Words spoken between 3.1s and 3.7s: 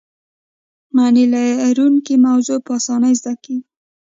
زده کیږي.